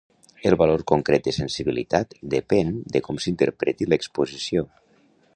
El 0.51 0.53
valor 0.59 0.83
concret 0.91 1.25
de 1.27 1.33
sensibilitat 1.35 2.15
depèn 2.35 2.73
de 2.95 3.01
com 3.09 3.19
s'interpreti 3.25 3.89
l'exposició. 3.93 4.65